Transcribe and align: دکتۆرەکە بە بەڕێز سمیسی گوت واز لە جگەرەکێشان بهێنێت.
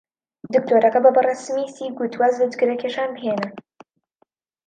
دکتۆرەکە 0.53 0.99
بە 1.05 1.11
بەڕێز 1.15 1.39
سمیسی 1.47 1.93
گوت 1.97 2.13
واز 2.19 2.35
لە 2.41 2.47
جگەرەکێشان 2.51 3.09
بهێنێت. 3.15 3.55